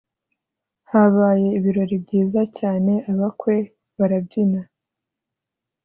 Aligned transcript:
Habaye 0.91 1.47
ibirori 1.57 1.95
byiza 2.03 2.41
cyane 2.57 2.93
abakwe 3.11 3.55
barabyina 3.97 4.61